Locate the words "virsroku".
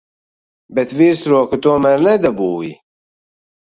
1.01-1.59